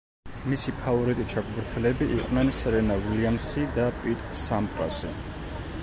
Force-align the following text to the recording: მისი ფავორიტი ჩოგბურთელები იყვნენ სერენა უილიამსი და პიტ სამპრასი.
მისი 0.51 0.71
ფავორიტი 0.77 1.25
ჩოგბურთელები 1.33 2.07
იყვნენ 2.17 2.49
სერენა 2.61 2.97
უილიამსი 3.03 3.67
და 3.79 3.87
პიტ 4.01 4.25
სამპრასი. 4.47 5.15